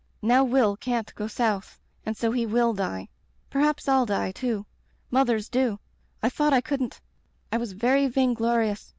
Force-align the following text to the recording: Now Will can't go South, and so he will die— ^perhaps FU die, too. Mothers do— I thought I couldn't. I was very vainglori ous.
Now 0.23 0.43
Will 0.43 0.75
can't 0.77 1.13
go 1.13 1.27
South, 1.27 1.79
and 2.07 2.17
so 2.17 2.31
he 2.31 2.47
will 2.47 2.73
die— 2.73 3.07
^perhaps 3.51 3.83
FU 3.83 4.07
die, 4.07 4.31
too. 4.31 4.65
Mothers 5.11 5.47
do— 5.47 5.77
I 6.23 6.29
thought 6.29 6.53
I 6.53 6.59
couldn't. 6.59 6.99
I 7.51 7.57
was 7.57 7.73
very 7.73 8.09
vainglori 8.09 8.71
ous. 8.71 8.89